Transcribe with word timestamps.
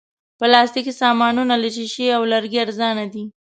پلاستيکي 0.39 0.93
سامانونه 1.01 1.53
له 1.63 1.69
شیشې 1.75 2.07
او 2.17 2.21
لرګي 2.31 2.57
ارزانه 2.65 3.05
دي. 3.13 3.23